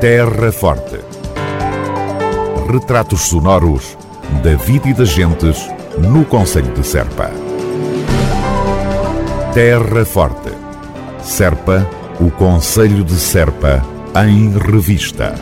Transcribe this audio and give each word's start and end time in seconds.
Terra 0.00 0.50
Forte. 0.50 0.98
Retratos 2.72 3.28
sonoros 3.28 3.98
da 4.42 4.54
vida 4.56 4.88
e 4.88 4.94
das 4.94 5.10
gentes 5.10 5.68
no 5.98 6.24
Conselho 6.24 6.72
de 6.72 6.86
Serpa. 6.86 7.30
Terra 9.52 10.02
Forte. 10.06 10.52
Serpa, 11.22 11.86
o 12.18 12.30
Conselho 12.30 13.04
de 13.04 13.12
Serpa, 13.12 13.84
em 14.24 14.56
revista. 14.56 15.34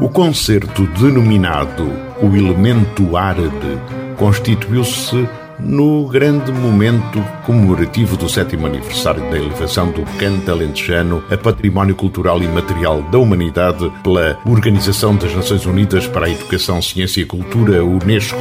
O 0.00 0.08
concerto 0.08 0.86
denominado 0.98 1.92
O 2.22 2.34
Elemento 2.34 3.14
Árabe 3.14 3.78
constituiu-se 4.16 5.28
no 5.58 6.06
grande 6.06 6.52
momento 6.52 7.22
comemorativo 7.44 8.16
do 8.16 8.28
sétimo 8.28 8.66
aniversário 8.66 9.20
da 9.30 9.36
elevação 9.36 9.90
do 9.90 10.04
canto 10.18 10.50
alentejano 10.50 11.22
a 11.30 11.36
património 11.36 11.96
cultural 11.96 12.42
e 12.42 12.48
material 12.48 13.02
da 13.02 13.18
humanidade 13.18 13.90
pela 14.02 14.38
Organização 14.44 15.16
das 15.16 15.34
Nações 15.34 15.66
Unidas 15.66 16.06
para 16.06 16.26
a 16.26 16.30
Educação, 16.30 16.80
Ciência 16.80 17.20
e 17.20 17.26
Cultura, 17.26 17.84
Unesco. 17.84 18.38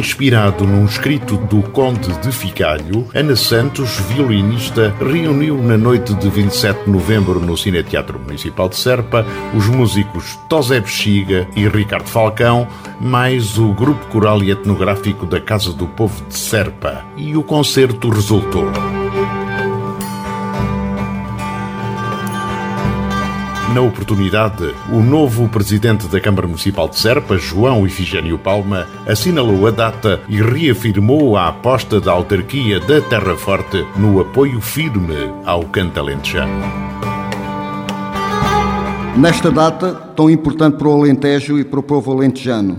Inspirado 0.00 0.66
num 0.66 0.86
escrito 0.86 1.36
do 1.36 1.62
Conde 1.62 2.10
de 2.20 2.32
Ficalho, 2.32 3.06
Ana 3.14 3.36
Santos, 3.36 3.98
violinista, 4.08 4.96
reuniu 4.98 5.62
na 5.62 5.76
noite 5.76 6.14
de 6.14 6.26
27 6.26 6.86
de 6.86 6.90
novembro 6.90 7.38
no 7.38 7.54
Cine 7.54 7.82
Teatro 7.82 8.18
Municipal 8.18 8.70
de 8.70 8.76
Serpa 8.76 9.26
os 9.54 9.66
músicos 9.66 10.38
Tosé 10.48 10.80
Bexiga 10.80 11.46
e 11.54 11.68
Ricardo 11.68 12.08
Falcão, 12.08 12.66
mais 12.98 13.58
o 13.58 13.74
grupo 13.74 14.06
coral 14.06 14.42
e 14.42 14.50
etnográfico 14.50 15.26
da 15.26 15.38
Casa 15.38 15.70
do 15.70 15.86
Povo 15.86 16.24
de 16.26 16.34
Serpa. 16.34 17.04
E 17.18 17.36
o 17.36 17.42
concerto 17.42 18.08
resultou. 18.08 18.72
Na 23.74 23.82
oportunidade, 23.82 24.74
o 24.92 25.00
novo 25.00 25.48
presidente 25.48 26.08
da 26.08 26.20
Câmara 26.20 26.48
Municipal 26.48 26.88
de 26.88 26.98
Serpa, 26.98 27.38
João 27.38 27.86
Ifigênio 27.86 28.36
Palma, 28.36 28.84
assinalou 29.06 29.64
a 29.64 29.70
data 29.70 30.20
e 30.28 30.42
reafirmou 30.42 31.36
a 31.36 31.46
aposta 31.46 32.00
da 32.00 32.10
autarquia 32.10 32.80
da 32.80 33.00
Terra 33.00 33.36
Forte 33.36 33.86
no 33.96 34.20
apoio 34.20 34.60
firme 34.60 35.14
ao 35.44 35.62
canto 35.66 36.00
alentejano. 36.00 36.64
Nesta 39.16 39.52
data, 39.52 39.94
tão 40.16 40.28
importante 40.28 40.76
para 40.76 40.88
o 40.88 40.92
Alentejo 40.92 41.56
e 41.56 41.62
para 41.62 41.78
o 41.78 41.82
povo 41.82 42.10
alentejano, 42.10 42.76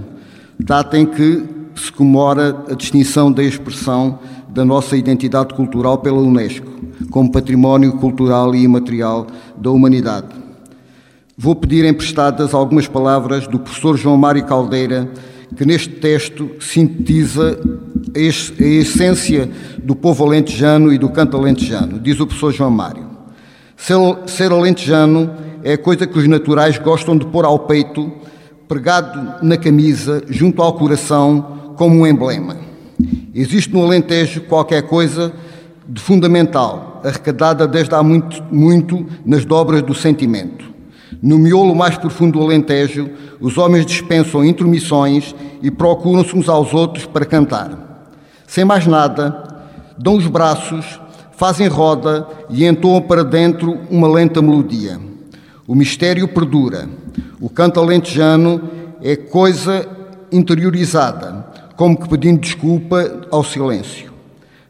data 0.59 0.97
em 0.97 1.05
que 1.05 1.45
se 1.73 1.89
comemora 1.89 2.65
a 2.69 2.73
distinção 2.73 3.31
da 3.31 3.41
expressão 3.41 4.19
da 4.49 4.65
nossa 4.65 4.97
identidade 4.97 5.53
cultural 5.53 5.99
pela 5.99 6.19
Unesco, 6.19 6.67
como 7.09 7.31
património 7.31 7.93
cultural 7.93 8.53
e 8.53 8.63
imaterial 8.63 9.25
da 9.55 9.71
humanidade. 9.71 10.40
Vou 11.43 11.55
pedir 11.55 11.83
emprestadas 11.85 12.53
algumas 12.53 12.87
palavras 12.87 13.47
do 13.47 13.57
professor 13.57 13.97
João 13.97 14.15
Mário 14.15 14.45
Caldeira, 14.45 15.09
que 15.57 15.65
neste 15.65 15.89
texto 15.89 16.51
sintetiza 16.59 17.59
a 18.15 18.63
essência 18.63 19.49
do 19.79 19.95
povo 19.95 20.23
alentejano 20.23 20.93
e 20.93 20.99
do 20.99 21.09
canto 21.09 21.35
alentejano. 21.35 21.99
Diz 21.99 22.19
o 22.19 22.27
professor 22.27 22.53
João 22.53 22.69
Mário: 22.69 23.07
Ser 24.27 24.51
alentejano 24.51 25.31
é 25.63 25.73
a 25.73 25.77
coisa 25.79 26.05
que 26.05 26.19
os 26.19 26.27
naturais 26.27 26.77
gostam 26.77 27.17
de 27.17 27.25
pôr 27.25 27.43
ao 27.43 27.57
peito, 27.57 28.11
pregado 28.67 29.43
na 29.43 29.57
camisa, 29.57 30.21
junto 30.29 30.61
ao 30.61 30.73
coração, 30.73 31.73
como 31.75 32.01
um 32.01 32.05
emblema. 32.05 32.55
Existe 33.33 33.73
no 33.73 33.83
Alentejo 33.83 34.41
qualquer 34.41 34.83
coisa 34.83 35.33
de 35.89 35.99
fundamental, 35.99 37.01
arrecadada 37.03 37.67
desde 37.67 37.95
há 37.95 38.03
muito, 38.03 38.43
muito 38.51 39.07
nas 39.25 39.43
dobras 39.43 39.81
do 39.81 39.95
sentimento. 39.95 40.69
No 41.21 41.37
miolo 41.39 41.75
mais 41.75 41.97
profundo 41.97 42.39
do 42.39 42.45
Alentejo, 42.45 43.09
os 43.39 43.57
homens 43.57 43.85
dispensam 43.85 44.45
intromissões 44.45 45.35
e 45.61 45.71
procuram-se 45.71 46.35
uns 46.35 46.47
aos 46.47 46.73
outros 46.73 47.05
para 47.05 47.25
cantar. 47.25 48.05
Sem 48.47 48.63
mais 48.63 48.85
nada, 48.85 49.43
dão 49.97 50.15
os 50.15 50.27
braços, 50.27 50.99
fazem 51.31 51.67
roda 51.67 52.27
e 52.49 52.65
entoam 52.65 53.01
para 53.01 53.23
dentro 53.23 53.79
uma 53.89 54.07
lenta 54.07 54.41
melodia. 54.41 54.99
O 55.67 55.73
mistério 55.73 56.27
perdura. 56.27 56.87
O 57.39 57.49
canto 57.49 57.79
alentejano 57.79 58.61
é 59.01 59.15
coisa 59.15 59.87
interiorizada, 60.31 61.45
como 61.75 61.97
que 61.97 62.07
pedindo 62.07 62.39
desculpa 62.39 63.27
ao 63.31 63.43
silêncio. 63.43 64.11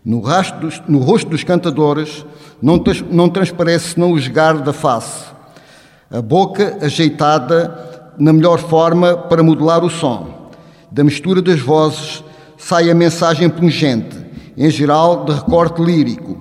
No, 0.04 0.22
dos, 0.60 0.82
no 0.88 1.00
rosto 1.00 1.30
dos 1.30 1.44
cantadores 1.44 2.26
não, 2.62 2.82
não 3.10 3.30
transparece 3.30 3.94
senão 3.94 4.14
o 4.14 4.18
esgar 4.18 4.62
da 4.62 4.74
face, 4.74 5.31
a 6.12 6.22
boca 6.22 6.78
ajeitada 6.82 8.14
na 8.18 8.34
melhor 8.34 8.60
forma 8.60 9.16
para 9.16 9.42
modular 9.42 9.84
o 9.84 9.90
som. 9.90 10.50
Da 10.92 11.04
mistura 11.06 11.42
das 11.42 11.62
vozes 11.62 12.22
sai 12.58 12.92
a 12.92 12.96
mensagem 12.96 13.50
pungente, 13.50 14.18
em 14.58 14.70
geral 14.70 15.24
de 15.24 15.32
recorte 15.32 15.82
lírico, 15.82 16.38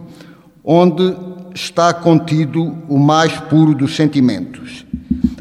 onde 0.65 1.17
está 1.55 1.95
contido 1.95 2.77
o 2.89 2.99
mais 2.99 3.33
puro 3.33 3.75
dos 3.75 3.95
sentimentos. 3.95 4.85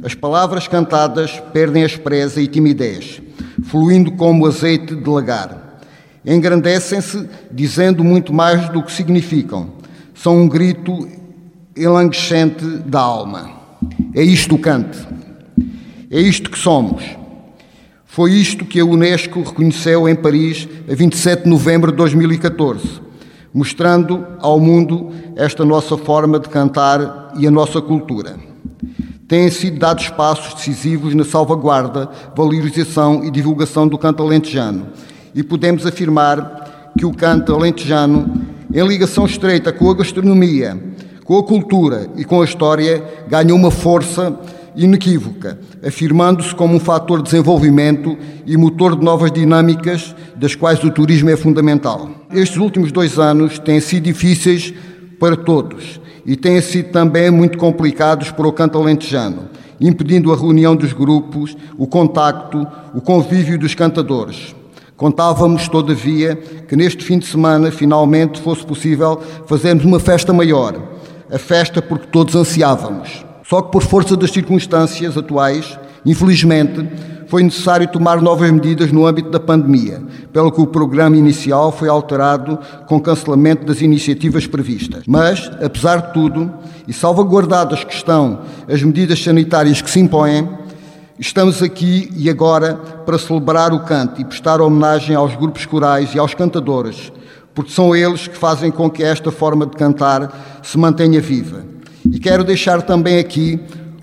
As 0.04 0.14
palavras 0.14 0.68
cantadas 0.68 1.42
perdem 1.52 1.84
a 1.84 1.88
aspereza 1.88 2.40
e 2.40 2.48
timidez, 2.48 3.22
fluindo 3.66 4.12
como 4.12 4.46
azeite 4.46 4.96
de 4.96 5.10
lagar. 5.10 5.80
Engrandecem-se 6.24 7.28
dizendo 7.52 8.04
muito 8.04 8.32
mais 8.32 8.70
do 8.70 8.84
que 8.84 8.92
significam. 8.92 9.72
São 10.14 10.38
um 10.38 10.48
grito 10.48 11.08
enlanguescente 11.76 12.64
da 12.86 13.00
alma. 13.00 13.59
É 14.14 14.24
isto 14.24 14.56
o 14.56 14.60
cante. 14.60 14.98
É 16.10 16.20
isto 16.20 16.50
que 16.50 16.58
somos. 16.58 17.04
Foi 18.06 18.34
isto 18.34 18.66
que 18.66 18.80
a 18.80 18.86
Unesco 18.86 19.42
reconheceu 19.42 20.10
em 20.10 20.16
Paris 20.16 20.68
a 20.92 20.96
27 20.96 21.44
de 21.44 21.50
novembro 21.50 21.92
de 21.92 21.98
2014, 21.98 23.02
mostrando 23.54 24.26
ao 24.40 24.60
mundo 24.60 25.12
esta 25.36 25.64
nossa 25.64 25.96
forma 25.96 26.40
de 26.40 26.50
cantar 26.50 27.34
e 27.38 27.46
a 27.46 27.52
nossa 27.52 27.80
cultura. 27.82 28.36
Têm 29.28 29.52
sido 29.52 29.78
dados 29.78 30.10
passos 30.10 30.56
decisivos 30.56 31.14
na 31.14 31.24
salvaguarda, 31.24 32.10
valorização 32.36 33.24
e 33.24 33.30
divulgação 33.30 33.88
do 33.88 33.98
canto 33.98 34.24
alentejano 34.24 34.88
e 35.36 35.44
podemos 35.44 35.86
afirmar 35.86 36.92
que 36.98 37.06
o 37.06 37.14
canto 37.14 37.54
alentejano, 37.54 38.48
em 38.74 38.88
ligação 38.88 39.26
estreita 39.26 39.72
com 39.72 39.90
a 39.90 39.96
gastronomia, 39.96 40.78
com 41.30 41.38
a 41.38 41.44
cultura 41.44 42.10
e 42.18 42.26
com 42.26 42.42
a 42.42 42.44
história, 42.44 43.04
ganha 43.28 43.54
uma 43.54 43.70
força 43.70 44.36
inequívoca, 44.76 45.60
afirmando-se 45.86 46.56
como 46.56 46.74
um 46.74 46.80
fator 46.80 47.20
de 47.20 47.26
desenvolvimento 47.26 48.18
e 48.48 48.58
motor 48.58 48.96
de 48.96 49.06
novas 49.06 49.32
dinâmicas, 49.32 50.16
das 50.36 50.56
quais 50.56 50.84
o 50.84 50.90
turismo 50.90 51.30
é 51.30 51.38
fundamental. 51.38 52.10
Estes 52.34 52.58
últimos 52.58 52.92
dois 52.92 53.20
anos 53.20 53.60
têm 53.60 53.80
sido 53.80 54.06
difíceis 54.06 54.74
para 55.20 55.36
todos 55.36 56.02
e 56.26 56.36
têm 56.36 56.60
sido 56.62 56.90
também 56.90 57.30
muito 57.30 57.60
complicados 57.60 58.32
para 58.32 58.48
o 58.48 58.52
canto 58.52 58.80
alentejano, 58.80 59.50
impedindo 59.80 60.34
a 60.34 60.36
reunião 60.36 60.76
dos 60.76 60.94
grupos, 60.94 61.56
o 61.78 61.86
contacto, 61.86 62.66
o 62.92 63.02
convívio 63.02 63.60
dos 63.60 63.76
cantadores. 63.76 64.56
Contávamos, 64.98 65.68
todavia, 65.68 66.36
que 66.68 66.76
neste 66.76 67.04
fim 67.04 67.20
de 67.20 67.28
semana 67.28 67.70
finalmente 67.70 68.42
fosse 68.42 68.66
possível 68.66 69.22
fazermos 69.46 69.86
uma 69.86 70.00
festa 70.00 70.34
maior 70.34 70.98
a 71.32 71.38
festa 71.38 71.82
porque 71.82 72.08
todos 72.08 72.36
ansiávamos. 72.36 73.26
Só 73.44 73.62
que, 73.62 73.72
por 73.72 73.84
força 73.84 74.16
das 74.16 74.32
circunstâncias 74.32 75.18
atuais, 75.18 75.78
infelizmente, 76.06 76.88
foi 77.28 77.44
necessário 77.44 77.88
tomar 77.88 78.22
novas 78.22 78.50
medidas 78.50 78.92
no 78.92 79.06
âmbito 79.06 79.30
da 79.30 79.40
pandemia, 79.40 80.02
pelo 80.34 80.52
que 80.52 80.60
o 80.60 80.68
programa 80.68 81.16
inicial 81.16 81.72
foi 81.72 81.88
alterado 81.88 82.58
com 82.88 83.00
cancelamento 83.00 83.66
das 83.66 83.82
iniciativas 83.82 84.48
previstas. 84.48 85.04
Mas, 85.08 85.50
apesar 85.64 86.08
de 86.08 86.14
tudo, 86.14 86.52
e 86.88 86.94
salvaguardadas 86.94 87.84
que 87.84 87.94
estão 87.94 88.42
as 88.68 88.82
medidas 88.82 89.24
sanitárias 89.24 89.80
que 89.80 89.90
se 89.92 90.00
impõem, 90.00 90.50
estamos 91.20 91.62
aqui 91.62 92.12
e 92.16 92.30
agora 92.32 92.76
para 93.06 93.20
celebrar 93.20 93.74
o 93.74 93.82
canto 93.82 94.20
e 94.20 94.26
prestar 94.26 94.60
homenagem 94.60 95.16
aos 95.16 95.36
grupos 95.36 95.68
corais 95.68 96.16
e 96.16 96.20
aos 96.20 96.34
cantadores 96.34 97.12
porque 97.60 97.74
são 97.74 97.94
eles 97.94 98.26
que 98.26 98.38
fazem 98.38 98.72
com 98.72 98.90
que 98.90 99.04
esta 99.04 99.34
forma 99.34 99.66
de 99.66 99.76
cantar 99.76 100.62
se 100.64 100.78
mantenha 100.78 101.20
viva. 101.20 101.66
E 102.10 102.18
quero 102.18 102.42
deixar 102.42 102.82
também 102.82 103.20
aqui 103.20 103.60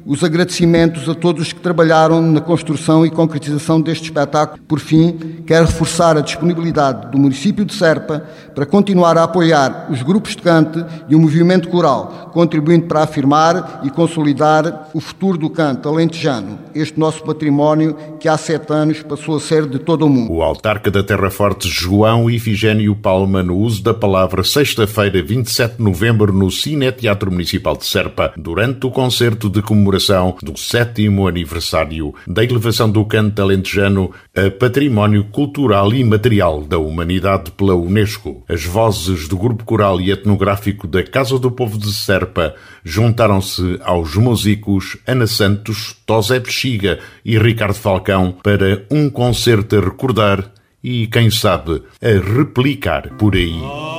os 0.07 0.23
agradecimentos 0.23 1.09
a 1.09 1.15
todos 1.15 1.49
os 1.49 1.53
que 1.53 1.61
trabalharam 1.61 2.23
na 2.23 2.41
construção 2.41 3.05
e 3.05 3.11
concretização 3.11 3.81
deste 3.81 4.05
espetáculo. 4.05 4.63
Por 4.69 4.79
fim, 4.79 5.43
quero 5.45 5.67
reforçar 5.67 6.17
a 6.17 6.21
disponibilidade 6.21 7.11
do 7.11 7.19
município 7.19 7.65
de 7.65 7.75
Serpa 7.75 8.25
para 8.55 8.65
continuar 8.65 9.19
a 9.19 9.25
apoiar 9.25 9.89
os 9.91 10.03
grupos 10.03 10.37
de 10.37 10.43
cante 10.43 10.85
e 11.09 11.17
o 11.17 11.19
movimento 11.19 11.69
coral, 11.69 12.31
contribuindo 12.33 12.87
para 12.87 13.03
afirmar 13.03 13.81
e 13.83 13.91
consolidar 13.91 14.91
o 14.95 15.01
futuro 15.01 15.37
do 15.37 15.51
canto 15.51 15.89
alentejano, 15.89 16.59
este 16.73 17.01
nosso 17.01 17.25
património 17.25 17.97
que 18.21 18.29
há 18.29 18.37
sete 18.37 18.73
anos 18.73 19.03
passou 19.03 19.37
a 19.37 19.41
ser 19.41 19.67
de 19.67 19.81
todo 19.81 20.07
o 20.07 20.09
mundo. 20.09 20.33
O 20.33 20.43
autarca 20.43 20.91
da 20.91 21.03
Terra 21.03 21.31
Forte, 21.31 21.69
João 21.69 22.31
Ifigênio 22.31 22.95
Palma, 22.95 23.43
no 23.43 23.57
uso 23.57 23.83
da 23.83 23.93
palavra 23.93 24.45
sexta-feira, 24.45 25.21
27 25.23 25.79
de 25.79 25.83
novembro, 25.83 26.33
no 26.33 26.51
Cine 26.51 26.93
Teatro 26.93 27.31
Municipal 27.31 27.77
de 27.77 27.87
Serpa, 27.87 28.33
durante 28.37 28.87
o 28.87 28.91
concerto 28.91 29.51
de 29.51 29.61
comemoração 29.63 29.96
comemoração 29.97 30.37
do 30.43 30.57
sétimo 30.57 31.27
aniversário 31.27 32.15
da 32.27 32.45
elevação 32.45 32.91
do 32.91 33.05
canto 33.05 33.41
alentejano 33.41 34.13
a 34.35 34.51
Património 34.51 35.25
Cultural 35.25 35.93
e 35.93 36.05
Material 36.05 36.63
da 36.63 36.79
Humanidade 36.79 37.51
pela 37.53 37.75
Unesco. 37.75 38.45
As 38.49 38.65
vozes 38.65 39.29
do 39.29 39.37
Grupo 39.37 39.65
Coral 39.65 40.01
e 40.01 40.11
Etnográfico 40.11 40.87
da 40.87 41.03
Casa 41.03 41.39
do 41.39 41.51
Povo 41.51 41.79
de 41.79 41.93
Serpa 41.93 42.55
juntaram-se 42.85 43.79
aos 43.83 44.15
músicos 44.17 44.97
Ana 45.07 45.27
Santos, 45.27 45.97
Tosé 46.05 46.39
Bexiga 46.39 46.99
e 47.25 47.39
Ricardo 47.39 47.75
Falcão 47.75 48.37
para 48.43 48.85
um 48.91 49.09
concerto 49.09 49.77
a 49.77 49.81
recordar 49.81 50.53
e, 50.83 51.07
quem 51.07 51.31
sabe, 51.31 51.83
a 52.03 52.37
replicar 52.37 53.15
por 53.17 53.35
aí. 53.35 53.96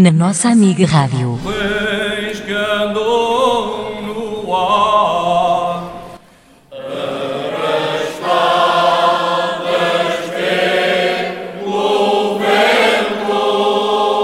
Na 0.00 0.10
nossa 0.10 0.48
amiga 0.48 0.86
Rádio. 0.86 1.38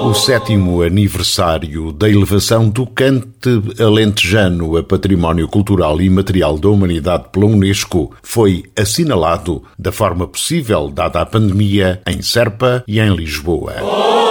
O 0.03 0.15
sétimo 0.15 0.81
aniversário 0.81 1.93
da 1.93 2.09
elevação 2.09 2.71
do 2.71 2.87
cante 2.87 3.27
alentejano 3.79 4.79
a 4.79 4.83
património 4.83 5.47
cultural 5.47 6.01
e 6.01 6.09
material 6.09 6.59
da 6.59 6.71
humanidade 6.71 7.25
pela 7.31 7.45
Unesco 7.45 8.15
foi 8.23 8.65
assinalado 8.75 9.63
da 9.79 9.93
forma 9.93 10.27
possível, 10.27 10.89
dada 10.89 11.21
a 11.21 11.27
pandemia, 11.27 12.01
em 12.07 12.23
Serpa 12.23 12.83
e 12.89 12.99
em 12.99 13.15
Lisboa. 13.15 14.26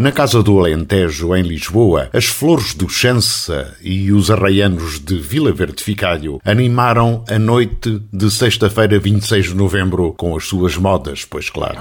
Na 0.00 0.10
Casa 0.10 0.42
do 0.42 0.58
Alentejo, 0.58 1.36
em 1.36 1.42
Lisboa, 1.42 2.08
as 2.14 2.24
flores 2.24 2.72
do 2.72 2.88
Chança 2.88 3.76
e 3.82 4.10
os 4.10 4.30
arraianos 4.30 4.98
de 4.98 5.18
Vila 5.18 5.52
Verde 5.52 5.84
Ficalho 5.84 6.40
animaram 6.42 7.22
a 7.28 7.38
noite 7.38 8.00
de 8.10 8.30
sexta-feira, 8.30 8.98
26 8.98 9.48
de 9.48 9.54
novembro, 9.54 10.14
com 10.14 10.34
as 10.34 10.46
suas 10.46 10.74
modas, 10.78 11.26
pois 11.26 11.50
claro. 11.50 11.78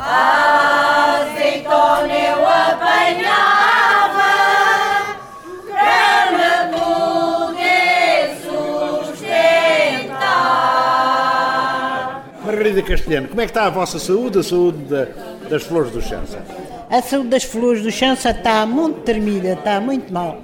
Margarida 12.43 12.81
Castelhano, 12.81 13.29
como 13.29 13.39
é 13.39 13.45
que 13.45 13.51
está 13.51 13.67
a 13.67 13.69
vossa 13.69 13.97
saúde, 13.97 14.39
a 14.39 14.43
saúde 14.43 14.79
da, 14.79 15.05
das 15.49 15.63
flores 15.63 15.93
do 15.93 16.01
Chança? 16.01 16.43
A 16.89 17.01
saúde 17.03 17.29
das 17.29 17.43
flores 17.43 17.83
do 17.83 17.91
Chança 17.91 18.31
está 18.31 18.65
muito 18.65 19.01
tremida, 19.01 19.53
está 19.53 19.79
muito 19.79 20.11
mal. 20.11 20.41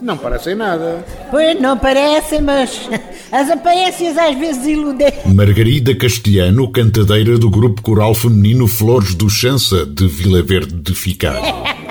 Não 0.00 0.18
parecem 0.18 0.56
nada. 0.56 1.04
Pois 1.30 1.58
não 1.60 1.78
parecem, 1.78 2.40
mas 2.40 2.88
as 3.30 3.48
aparências 3.48 4.18
às 4.18 4.36
vezes 4.36 4.66
iludem. 4.66 5.12
Margarida 5.26 5.94
Castelhano, 5.96 6.68
cantadeira 6.70 7.38
do 7.38 7.48
grupo 7.48 7.80
coral 7.80 8.12
feminino 8.12 8.66
Flores 8.66 9.14
do 9.14 9.30
Chança, 9.30 9.86
de 9.86 10.08
Vila 10.08 10.42
Verde 10.42 10.74
de 10.74 10.94
Ficar. 10.94 11.40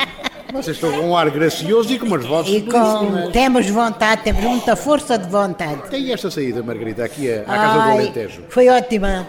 Vocês 0.51 0.77
estão 0.77 0.91
com 0.91 1.09
um 1.09 1.17
ar 1.17 1.31
gracioso 1.31 1.91
e 1.91 1.97
com 1.97 2.05
umas 2.05 2.25
vozes 2.25 2.53
E 2.53 2.61
com, 2.61 3.31
temos 3.31 3.67
vontade, 3.69 4.21
temos 4.23 4.43
muita 4.43 4.75
força 4.75 5.17
de 5.17 5.27
vontade. 5.27 5.89
Tem 5.89 6.11
esta 6.11 6.29
saída, 6.29 6.61
Margarida, 6.61 7.03
aqui 7.05 7.31
à 7.31 7.43
Casa 7.43 7.73
do 7.73 7.79
Ai, 7.79 7.97
Alentejo? 7.97 8.41
Foi 8.49 8.67
ótima. 8.67 9.27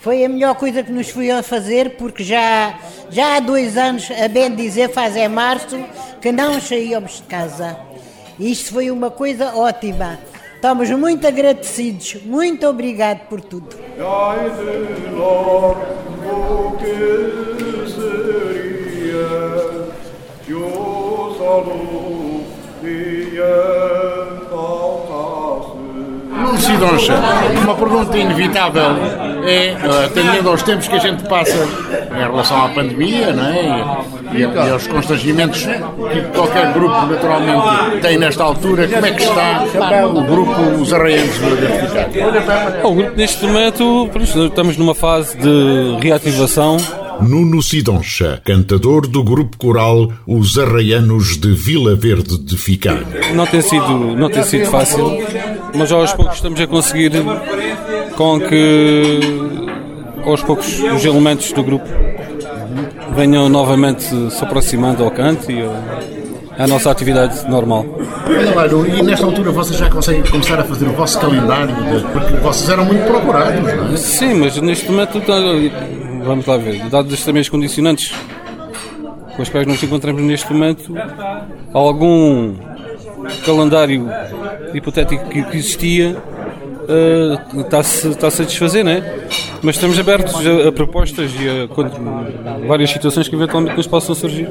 Foi 0.00 0.24
a 0.24 0.28
melhor 0.30 0.54
coisa 0.54 0.82
que 0.82 0.90
nos 0.90 1.10
fui 1.10 1.30
a 1.30 1.42
fazer, 1.42 1.96
porque 1.98 2.24
já, 2.24 2.74
já 3.10 3.36
há 3.36 3.40
dois 3.40 3.76
anos, 3.76 4.10
a 4.10 4.28
bem 4.28 4.54
dizer, 4.54 4.88
faz 4.88 5.14
é 5.14 5.28
março, 5.28 5.78
que 6.22 6.32
não 6.32 6.58
saíamos 6.58 7.16
de 7.16 7.22
casa. 7.24 7.76
Isto 8.38 8.72
foi 8.72 8.90
uma 8.90 9.10
coisa 9.10 9.54
ótima. 9.54 10.18
Estamos 10.54 10.88
muito 10.90 11.26
agradecidos. 11.26 12.16
Muito 12.24 12.66
obrigado 12.66 13.28
por 13.28 13.42
tudo. 13.42 13.76
Ai 13.98 14.50
de 14.50 15.10
logo 15.14 15.76
o 16.24 16.76
que 16.78 17.90
seria 17.90 19.28
que 20.46 20.54
o 20.54 21.34
solo 21.36 22.44
dia 22.82 24.48
faltasse. 24.50 25.76
Nuno 26.30 26.58
Sidoncha, 26.58 27.14
uma 27.62 27.74
pergunta 27.74 28.16
inevitável 28.16 29.29
é, 29.44 29.68
eh, 29.68 30.04
atendendo 30.06 30.48
aos 30.48 30.62
tempos 30.62 30.88
que 30.88 30.94
a 30.94 30.98
gente 30.98 31.22
passa 31.28 31.56
em 32.10 32.18
relação 32.18 32.64
à 32.64 32.68
pandemia 32.68 33.32
não 33.32 33.44
é? 33.44 34.00
e, 34.32 34.38
e, 34.38 34.40
e 34.40 34.70
aos 34.70 34.86
constrangimentos 34.86 35.62
que 35.62 36.20
qualquer 36.34 36.72
grupo 36.72 37.06
naturalmente 37.06 38.00
tem 38.00 38.18
nesta 38.18 38.44
altura, 38.44 38.88
como 38.88 39.06
é 39.06 39.10
que 39.12 39.22
está 39.22 39.64
o 40.06 40.22
grupo 40.22 40.60
Os 40.80 40.92
Arraianos 40.92 41.34
de 41.38 41.46
Identificar? 41.46 42.86
O 42.86 42.94
grupo 42.94 43.16
neste 43.16 43.46
momento, 43.46 44.10
estamos 44.46 44.76
numa 44.76 44.94
fase 44.94 45.36
de 45.36 45.98
reativação. 46.00 46.76
Nuno 47.20 47.62
Sidoncha, 47.62 48.40
cantador 48.44 49.06
do 49.06 49.22
grupo 49.22 49.58
coral 49.58 50.10
Os 50.26 50.58
Arraianos 50.58 51.36
de 51.36 51.52
Vila 51.52 51.94
Verde 51.94 52.38
de 52.38 52.56
Ficar. 52.56 53.04
Não 53.34 53.46
tem 53.46 53.60
sido, 53.60 54.16
não 54.16 54.30
tem 54.30 54.42
sido 54.42 54.66
fácil, 54.66 55.18
mas 55.74 55.92
aos 55.92 56.12
poucos 56.14 56.36
estamos 56.36 56.58
a 56.60 56.66
conseguir 56.66 57.12
com 58.20 58.38
que 58.38 59.18
aos 60.26 60.42
poucos 60.42 60.78
os 60.78 61.02
elementos 61.06 61.52
do 61.52 61.62
grupo 61.62 61.88
venham 63.16 63.48
novamente 63.48 64.04
se 64.30 64.44
aproximando 64.44 65.02
ao 65.02 65.10
canto 65.10 65.50
e 65.50 65.62
à 66.58 66.66
nossa 66.66 66.90
atividade 66.90 67.48
normal. 67.48 67.82
Nuno, 68.70 68.86
e 68.86 69.02
nesta 69.02 69.24
altura 69.24 69.50
vocês 69.52 69.78
já 69.78 69.88
conseguem 69.88 70.22
começar 70.22 70.60
a 70.60 70.64
fazer 70.64 70.88
o 70.88 70.92
vosso 70.92 71.18
calendário, 71.18 71.74
porque 72.12 72.36
vocês 72.36 72.68
eram 72.68 72.84
muito 72.84 73.06
procurados, 73.06 73.58
não 73.58 73.94
é? 73.94 73.96
Sim, 73.96 74.34
mas 74.34 74.54
neste 74.58 74.90
momento 74.90 75.22
vamos 76.22 76.44
lá 76.44 76.58
ver, 76.58 76.90
dados 76.90 77.24
também 77.24 77.40
os 77.40 77.48
condicionantes 77.48 78.14
com 79.34 79.40
os 79.40 79.48
quais 79.48 79.66
nos 79.66 79.82
encontramos 79.82 80.20
neste 80.20 80.52
momento, 80.52 80.94
algum 81.72 82.54
calendário 83.46 84.10
hipotético 84.74 85.26
que 85.30 85.56
existia 85.56 86.18
eh, 86.90 87.60
está-se 87.60 88.08
está 88.08 88.26
a 88.26 88.30
satisfazer, 88.30 88.84
não 88.84 88.92
é? 88.92 89.26
Mas 89.62 89.76
estamos 89.76 89.98
abertos 89.98 90.34
a, 90.46 90.68
a 90.68 90.72
propostas 90.72 91.30
e 91.38 91.48
a 91.48 91.68
quando- 91.68 91.92
várias 92.66 92.90
situações 92.90 93.28
que 93.28 93.34
eventualmente 93.34 93.76
nos 93.76 93.86
possam 93.86 94.14
surgir. 94.14 94.48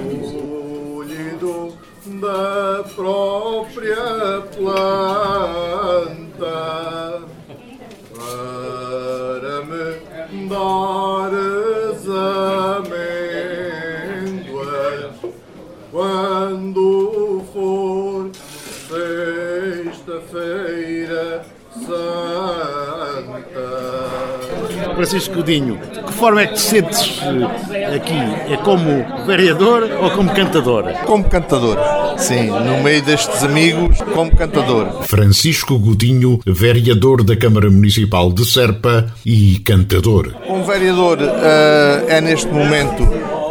Da 2.22 2.84
própria 2.96 4.42
planta 4.58 5.69
Francisco 25.10 25.38
Godinho, 25.38 25.80
de 25.92 26.04
que 26.04 26.14
forma 26.14 26.42
é 26.44 26.46
que 26.46 26.54
te 26.54 26.60
sentes 26.62 27.20
eh, 27.74 27.96
aqui? 27.96 28.14
É 28.54 28.58
como 28.58 29.04
vereador 29.26 29.90
ou 30.04 30.12
como 30.12 30.30
cantador? 30.30 30.84
Como 31.04 31.24
cantador, 31.24 31.78
sim, 32.16 32.46
no 32.52 32.84
meio 32.84 33.02
destes 33.02 33.44
amigos, 33.44 33.98
como 34.14 34.30
cantador. 34.36 35.02
Francisco 35.08 35.80
Godinho, 35.80 36.40
vereador 36.46 37.24
da 37.24 37.36
Câmara 37.36 37.72
Municipal 37.72 38.32
de 38.32 38.46
Serpa 38.46 39.08
e 39.26 39.58
cantador. 39.66 40.32
Como 40.46 40.64
vereador, 40.64 41.18
eh, 41.22 42.06
é 42.10 42.22
neste 42.22 42.48
momento 42.52 43.02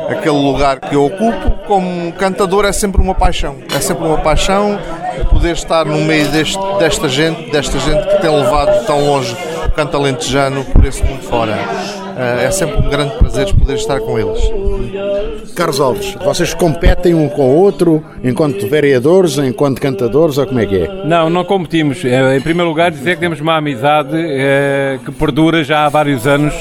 aquele 0.09 0.37
lugar 0.39 0.79
que 0.79 0.95
eu 0.95 1.07
ocupo. 1.07 1.51
Como 1.67 2.13
cantador, 2.13 2.67
é 2.67 2.73
sempre 2.73 3.03
uma 3.03 3.17
paixão. 3.17 3.57
É 3.75 3.81
sempre 3.81 4.07
uma 4.07 4.19
paixão 4.19 4.79
poder 5.29 5.55
estar 5.55 5.85
no 5.85 5.99
meio 6.03 6.29
deste- 6.29 6.57
desta 6.79 7.09
gente, 7.09 7.51
desta 7.51 7.77
gente 7.81 8.07
que 8.07 8.21
tem 8.23 8.31
levado 8.31 8.87
tão 8.87 9.05
longe 9.05 9.37
canto 9.79 9.97
alentejano 9.97 10.65
por 10.65 10.85
esse 10.85 11.01
mundo 11.05 11.23
fora. 11.23 11.57
Eh, 12.17 12.47
é 12.47 12.51
sempre 12.51 12.85
um 12.85 12.91
grande 12.91 13.15
prazer 13.17 13.55
poder 13.55 13.75
estar 13.77 14.01
com 14.01 14.19
eles. 14.19 14.43
Carlos 15.55 15.79
Alves, 15.79 16.17
vocês 16.25 16.53
competem 16.53 17.15
um 17.15 17.29
com 17.29 17.49
o 17.49 17.55
outro 17.61 18.03
enquanto 18.25 18.69
vereadores, 18.69 19.39
enquanto 19.39 19.81
cantadores 19.81 20.37
ou 20.37 20.47
como 20.47 20.59
é 20.59 20.67
que 20.67 20.79
é? 20.79 21.05
Não, 21.05 21.31
não 21.31 21.45
competimos. 21.45 22.05
Eh, 22.05 22.37
Em 22.39 22.41
primeiro 22.41 22.69
lugar, 22.69 22.91
dizer 22.91 23.15
que 23.15 23.21
temos 23.21 23.41
uma 23.41 23.57
amizade 23.57 24.11
eh, 24.17 24.99
que 25.05 25.13
perdura 25.13 25.63
já 25.63 25.87
há 25.87 25.89
vários 25.89 26.27
anos 26.27 26.53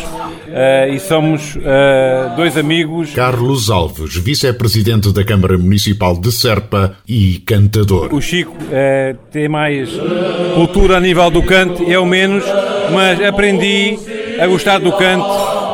eh, 0.49 0.89
e 0.93 0.99
somos 0.99 1.57
eh, 1.59 2.29
dois 2.35 2.55
amigos. 2.55 3.15
Carlos 3.15 3.71
Alves, 3.71 4.15
vice-presidente 4.15 5.11
da 5.11 5.23
Câmara 5.23 5.57
Municipal 5.57 6.15
de 6.15 6.31
Serpa 6.31 6.95
e 7.07 7.39
cantador. 7.39 8.13
O 8.13 8.21
Chico 8.21 8.55
eh, 8.71 9.15
tem 9.31 9.49
mais 9.49 9.89
cultura 10.53 10.97
a 10.97 10.99
nível 10.99 11.31
do 11.31 11.41
canto, 11.41 11.81
eu 11.83 12.05
menos, 12.05 12.43
mas 12.91 13.23
aprendi 13.23 13.97
a 14.39 14.47
gostar 14.47 14.79
do 14.79 14.91
canto 14.93 15.27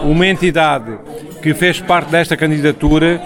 uma 0.02 0.26
entidade 0.26 0.92
que 1.40 1.54
fez 1.54 1.78
parte 1.80 2.10
desta 2.10 2.36
candidatura 2.36 3.20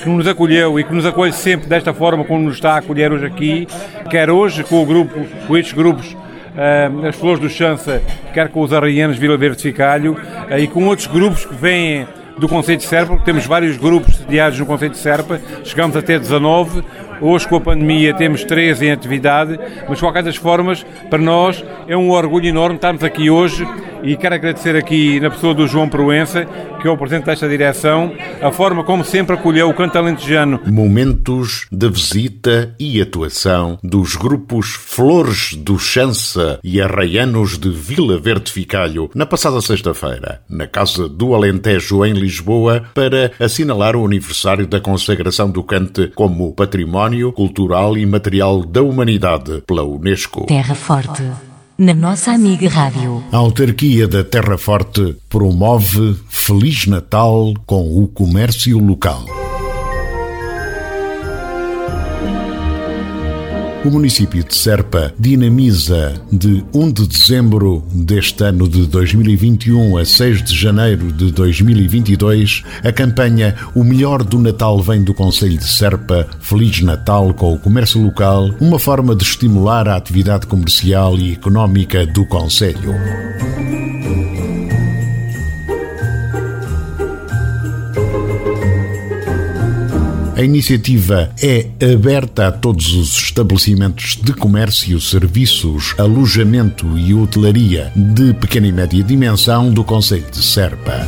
que 0.00 0.08
nos 0.08 0.26
acolheu 0.26 0.78
e 0.80 0.84
que 0.84 0.94
nos 0.94 1.04
acolhe 1.04 1.32
sempre 1.34 1.68
desta 1.68 1.92
forma 1.92 2.24
como 2.24 2.44
nos 2.44 2.54
está 2.54 2.74
a 2.74 2.78
acolher 2.78 3.12
hoje 3.12 3.26
aqui, 3.26 3.68
quer 4.08 4.30
hoje 4.30 4.64
com 4.64 4.82
o 4.82 4.86
grupo, 4.86 5.20
com 5.46 5.56
estes 5.56 5.74
grupos 5.74 6.16
eh, 6.56 6.90
as 7.08 7.16
Flores 7.16 7.40
do 7.40 7.48
Chança, 7.48 8.02
quer 8.32 8.48
com 8.48 8.60
os 8.60 8.72
Arraianos 8.72 9.16
Vila 9.16 9.36
Verde 9.36 9.56
de 9.56 9.62
Ficalho 9.62 10.16
eh, 10.48 10.60
e 10.60 10.68
com 10.68 10.84
outros 10.86 11.06
grupos 11.06 11.44
que 11.44 11.54
vêm 11.54 12.06
do 12.38 12.48
Conceito 12.48 12.80
de 12.80 12.86
Serpa, 12.86 13.12
porque 13.12 13.24
temos 13.24 13.46
vários 13.46 13.76
grupos 13.76 14.16
sediados 14.16 14.58
no 14.58 14.66
Conceito 14.66 14.92
de 14.92 14.98
Serpa, 14.98 15.40
chegamos 15.62 15.96
até 15.96 16.18
19, 16.18 16.82
hoje 17.20 17.46
com 17.46 17.56
a 17.56 17.60
pandemia 17.60 18.12
temos 18.14 18.42
13 18.44 18.86
em 18.86 18.92
atividade, 18.92 19.58
mas 19.88 19.98
de 19.98 20.04
qualquer 20.04 20.22
das 20.22 20.36
formas, 20.36 20.84
para 21.08 21.18
nós 21.18 21.64
é 21.86 21.96
um 21.96 22.10
orgulho 22.10 22.46
enorme 22.46 22.76
estarmos 22.76 23.04
aqui 23.04 23.30
hoje 23.30 23.66
e 24.04 24.16
quero 24.16 24.34
agradecer 24.34 24.76
aqui 24.76 25.18
na 25.18 25.30
pessoa 25.30 25.54
do 25.54 25.66
João 25.66 25.88
Proença, 25.88 26.44
que 26.80 26.86
é 26.86 26.90
o 26.90 26.96
presidente 26.96 27.24
desta 27.24 27.48
direção, 27.48 28.12
a 28.42 28.50
forma 28.52 28.84
como 28.84 29.02
sempre 29.04 29.34
acolheu 29.34 29.68
o 29.68 29.74
canto 29.74 29.96
alentejano. 29.96 30.60
Momentos 30.66 31.66
de 31.72 31.88
visita 31.88 32.74
e 32.78 33.00
atuação 33.00 33.78
dos 33.82 34.14
grupos 34.14 34.74
Flores 34.74 35.54
do 35.54 35.78
Chança 35.78 36.60
e 36.62 36.80
Arraianos 36.80 37.58
de 37.58 37.70
Vila 37.70 38.18
Verde 38.18 38.52
Ficalho 38.52 39.10
na 39.14 39.24
passada 39.24 39.60
sexta-feira, 39.62 40.42
na 40.48 40.66
Casa 40.66 41.08
do 41.08 41.34
Alentejo 41.34 42.04
em 42.04 42.12
Lisboa, 42.12 42.84
para 42.94 43.32
assinalar 43.40 43.96
o 43.96 44.04
aniversário 44.04 44.66
da 44.66 44.80
consagração 44.80 45.50
do 45.50 45.62
cante 45.62 46.12
como 46.14 46.52
Património 46.52 47.32
Cultural 47.32 47.96
e 47.96 48.04
Material 48.04 48.62
da 48.62 48.82
Humanidade 48.82 49.62
pela 49.66 49.82
Unesco. 49.82 50.44
Terra 50.46 50.74
Forte 50.74 51.22
na 51.78 51.94
nossa 51.94 52.32
amiga 52.32 52.68
Rádio. 52.68 53.22
A 53.32 53.36
autarquia 53.36 54.06
da 54.06 54.22
Terra 54.24 54.56
Forte 54.56 55.16
promove 55.28 56.16
Feliz 56.28 56.86
Natal 56.86 57.52
com 57.66 58.02
o 58.02 58.08
comércio 58.08 58.78
local. 58.78 59.43
O 63.84 63.90
município 63.90 64.42
de 64.42 64.56
Serpa 64.56 65.12
dinamiza 65.18 66.14
de 66.32 66.64
1 66.72 66.90
de 66.90 67.06
dezembro 67.06 67.84
deste 67.92 68.42
ano 68.42 68.66
de 68.66 68.86
2021 68.86 69.98
a 69.98 70.04
6 70.06 70.42
de 70.42 70.56
janeiro 70.56 71.12
de 71.12 71.30
2022 71.30 72.62
a 72.82 72.90
campanha 72.90 73.54
O 73.74 73.84
Melhor 73.84 74.24
do 74.24 74.38
Natal 74.38 74.80
vem 74.80 75.04
do 75.04 75.12
Conselho 75.12 75.58
de 75.58 75.68
Serpa, 75.68 76.26
Feliz 76.40 76.80
Natal 76.80 77.34
com 77.34 77.52
o 77.52 77.58
comércio 77.58 78.02
local, 78.02 78.48
uma 78.58 78.78
forma 78.78 79.14
de 79.14 79.22
estimular 79.22 79.86
a 79.86 79.96
atividade 79.96 80.46
comercial 80.46 81.18
e 81.18 81.32
económica 81.32 82.06
do 82.06 82.24
Conselho. 82.24 82.94
A 90.36 90.42
iniciativa 90.42 91.30
é 91.40 91.68
aberta 91.94 92.48
a 92.48 92.52
todos 92.52 92.92
os 92.92 93.16
estabelecimentos 93.16 94.18
de 94.20 94.32
comércio, 94.32 95.00
serviços, 95.00 95.94
alojamento 95.96 96.98
e 96.98 97.14
hotelaria 97.14 97.92
de 97.94 98.34
pequena 98.34 98.66
e 98.66 98.72
média 98.72 99.04
dimensão 99.04 99.72
do 99.72 99.84
Conselho 99.84 100.26
de 100.32 100.42
Serpa. 100.42 101.06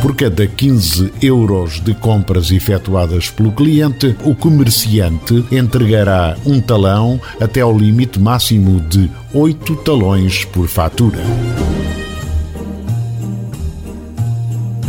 Por 0.00 0.14
cada 0.14 0.46
15 0.46 1.12
euros 1.20 1.80
de 1.80 1.92
compras 1.92 2.52
efetuadas 2.52 3.28
pelo 3.28 3.50
cliente, 3.50 4.14
o 4.24 4.32
comerciante 4.32 5.44
entregará 5.50 6.36
um 6.46 6.60
talão 6.60 7.20
até 7.40 7.62
ao 7.62 7.76
limite 7.76 8.20
máximo 8.20 8.80
de 8.80 9.10
8 9.34 9.74
talões 9.76 10.44
por 10.44 10.68
fatura. 10.68 11.18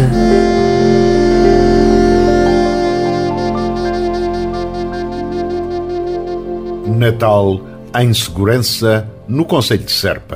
Natal 6.86 7.60
em 7.98 8.12
segurança 8.12 9.08
no 9.26 9.44
Conselho 9.44 9.84
de 9.84 9.92
Serpa. 9.92 10.34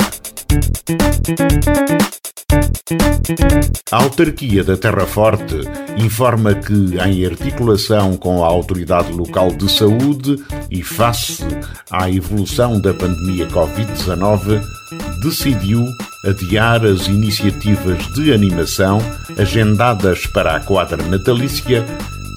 A 3.91 3.97
autarquia 3.97 4.63
da 4.63 4.77
Terra 4.77 5.07
Forte 5.07 5.57
informa 5.97 6.55
que, 6.55 6.99
em 6.99 7.25
articulação 7.25 8.15
com 8.15 8.45
a 8.45 8.47
Autoridade 8.47 9.11
Local 9.11 9.55
de 9.55 9.73
Saúde 9.73 10.37
e 10.71 10.83
face 10.83 11.45
à 11.91 12.11
evolução 12.11 12.79
da 12.79 12.93
pandemia 12.93 13.49
Covid-19, 13.49 14.63
decidiu 15.23 15.83
adiar 16.27 16.85
as 16.85 17.07
iniciativas 17.07 18.07
de 18.13 18.35
animação 18.35 18.99
agendadas 19.39 20.27
para 20.27 20.55
a 20.55 20.61
quadra 20.61 21.03
natalícia 21.05 21.87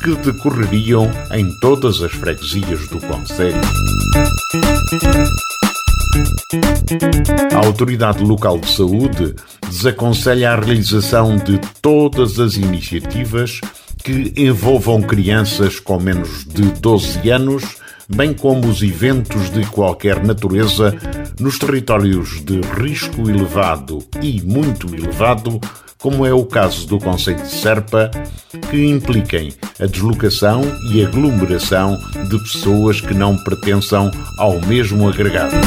que 0.01 0.15
decorreriam 0.15 1.12
em 1.31 1.51
todas 1.60 2.01
as 2.01 2.13
freguesias 2.13 2.88
do 2.88 3.01
Conselho. 3.01 3.60
A 7.53 7.65
Autoridade 7.65 8.23
Local 8.23 8.60
de 8.60 8.71
Saúde 8.71 9.36
desaconselha 9.67 10.51
a 10.51 10.56
realização 10.56 11.36
de 11.38 11.60
todas 11.82 12.39
as 12.39 12.56
iniciativas 12.56 13.60
que 14.03 14.34
envolvam 14.38 15.01
crianças 15.01 15.80
com 15.80 15.99
menos 15.99 16.45
de 16.45 16.63
12 16.80 17.30
anos, 17.30 17.63
bem 18.08 18.34
como 18.34 18.67
os 18.67 18.82
eventos 18.82 19.49
de 19.49 19.65
qualquer 19.65 20.23
natureza 20.23 20.95
nos 21.39 21.60
territórios 21.60 22.41
de 22.43 22.62
risco 22.62 23.30
elevado 23.30 23.99
e 24.21 24.41
muito 24.41 24.93
elevado, 24.95 25.60
como 25.97 26.25
é 26.25 26.34
o 26.34 26.45
caso 26.45 26.88
do 26.88 26.99
Conselho 26.99 27.41
de 27.41 27.51
Serpa, 27.51 28.10
que 28.69 28.86
impliquem 28.86 29.51
a 29.80 29.86
deslocação 29.86 30.62
e 30.93 31.03
aglomeração 31.03 31.97
de 32.30 32.38
pessoas 32.43 33.01
que 33.01 33.13
não 33.13 33.36
pertençam 33.43 34.10
ao 34.38 34.62
mesmo 34.67 35.10
agregado. 35.10 35.58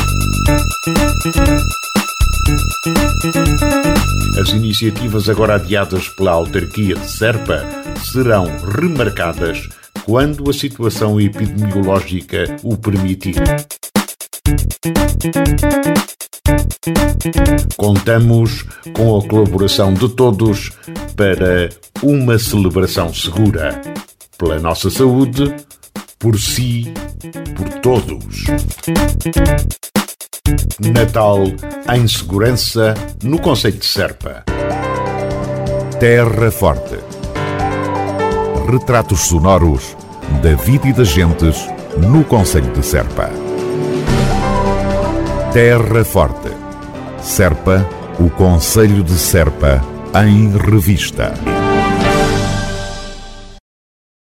As 4.41 4.49
iniciativas 4.51 5.29
agora 5.29 5.57
adiadas 5.57 6.09
pela 6.09 6.33
autarquia 6.33 6.95
de 6.95 7.11
Serpa 7.11 7.65
serão 8.11 8.47
remarcadas 8.67 9.69
quando 10.05 10.49
a 10.49 10.53
situação 10.53 11.21
epidemiológica 11.21 12.57
o 12.63 12.77
permitir. 12.77 13.37
Contamos 17.77 18.65
com 18.95 19.19
a 19.19 19.29
colaboração 19.29 19.93
de 19.93 20.09
todos 20.09 20.71
para 21.17 21.69
uma 22.03 22.39
celebração 22.39 23.13
segura. 23.13 23.81
Pela 24.39 24.59
nossa 24.59 24.89
saúde, 24.89 25.55
Por 26.21 26.39
si, 26.39 26.93
por 27.57 27.81
todos. 27.81 28.45
Natal 30.93 31.39
em 31.95 32.07
segurança 32.09 32.95
no 33.23 33.39
Conselho 33.39 33.79
de 33.79 33.87
Serpa. 33.87 34.45
Terra 35.99 36.51
Forte. 36.51 36.99
Retratos 38.71 39.21
sonoros 39.21 39.97
da 40.43 40.55
vida 40.55 40.89
e 40.89 40.93
das 40.93 41.09
gentes 41.09 41.67
no 41.99 42.25
Conselho 42.25 42.73
de 42.73 42.85
Serpa. 42.85 43.31
Terra 45.53 46.05
Forte. 46.05 46.51
Serpa, 47.21 47.87
o 48.19 48.31
Conselho 48.31 49.03
de 49.03 49.19
Serpa, 49.19 49.85
em 50.25 50.57
revista. 50.57 51.35